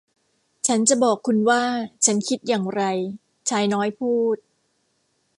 [0.67, 1.63] ฉันจะบอกคุณว่า
[2.05, 2.81] ฉันคิดอย่างไร
[3.49, 4.37] ชายน้อยพูด